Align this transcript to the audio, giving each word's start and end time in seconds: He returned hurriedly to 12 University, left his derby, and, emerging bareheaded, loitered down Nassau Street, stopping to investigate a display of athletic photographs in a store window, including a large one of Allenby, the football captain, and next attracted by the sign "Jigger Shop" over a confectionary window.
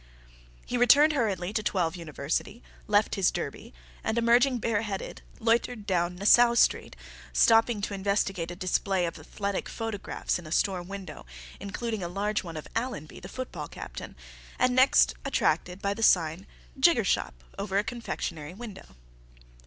He 0.65 0.79
returned 0.79 1.13
hurriedly 1.13 1.53
to 1.53 1.61
12 1.61 1.95
University, 1.95 2.63
left 2.87 3.13
his 3.13 3.29
derby, 3.29 3.71
and, 4.03 4.17
emerging 4.17 4.57
bareheaded, 4.57 5.21
loitered 5.39 5.85
down 5.85 6.15
Nassau 6.15 6.55
Street, 6.55 6.95
stopping 7.33 7.81
to 7.81 7.93
investigate 7.93 8.49
a 8.49 8.55
display 8.55 9.05
of 9.05 9.19
athletic 9.19 9.69
photographs 9.69 10.39
in 10.39 10.47
a 10.47 10.51
store 10.51 10.81
window, 10.81 11.27
including 11.59 12.01
a 12.01 12.07
large 12.07 12.43
one 12.43 12.57
of 12.57 12.67
Allenby, 12.75 13.19
the 13.19 13.29
football 13.29 13.67
captain, 13.67 14.15
and 14.57 14.75
next 14.75 15.13
attracted 15.23 15.83
by 15.83 15.93
the 15.93 16.01
sign 16.01 16.47
"Jigger 16.79 17.03
Shop" 17.05 17.35
over 17.59 17.77
a 17.77 17.83
confectionary 17.83 18.55
window. 18.55 18.95